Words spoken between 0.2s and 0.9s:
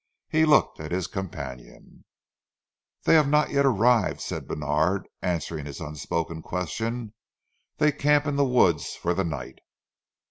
He looked at